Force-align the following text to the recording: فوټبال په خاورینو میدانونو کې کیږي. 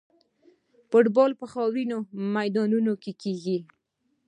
فوټبال 0.89 1.31
په 1.41 1.45
خاورینو 1.53 1.97
میدانونو 2.35 2.93
کې 3.03 3.11
کیږي. 3.21 3.57